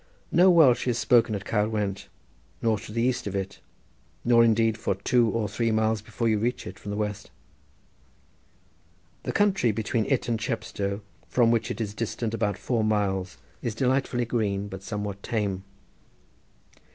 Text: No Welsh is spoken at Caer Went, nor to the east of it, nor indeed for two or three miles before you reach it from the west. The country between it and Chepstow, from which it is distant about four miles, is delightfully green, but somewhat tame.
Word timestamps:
No 0.31 0.49
Welsh 0.49 0.87
is 0.87 0.97
spoken 0.97 1.35
at 1.35 1.45
Caer 1.45 1.69
Went, 1.69 2.07
nor 2.59 2.79
to 2.79 2.91
the 2.91 3.03
east 3.03 3.27
of 3.27 3.35
it, 3.35 3.59
nor 4.25 4.43
indeed 4.43 4.75
for 4.75 4.95
two 4.95 5.29
or 5.29 5.47
three 5.47 5.69
miles 5.69 6.01
before 6.01 6.27
you 6.27 6.39
reach 6.39 6.65
it 6.65 6.79
from 6.79 6.89
the 6.89 6.97
west. 6.97 7.29
The 9.25 9.31
country 9.31 9.71
between 9.71 10.07
it 10.07 10.27
and 10.27 10.39
Chepstow, 10.39 11.01
from 11.27 11.51
which 11.51 11.69
it 11.69 11.79
is 11.79 11.93
distant 11.93 12.33
about 12.33 12.57
four 12.57 12.83
miles, 12.83 13.37
is 13.61 13.75
delightfully 13.75 14.25
green, 14.25 14.69
but 14.69 14.81
somewhat 14.81 15.21
tame. 15.21 15.63